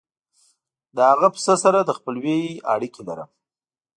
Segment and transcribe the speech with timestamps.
[0.95, 2.41] د هغه پسه سره د خپلوۍ
[2.73, 3.29] اړیکه لرم.